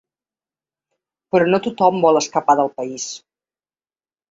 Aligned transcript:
Però 1.35 1.51
no 1.51 1.61
tothom 1.67 2.01
vol 2.07 2.19
escapar 2.23 2.57
del 2.63 2.73
país. 2.81 3.09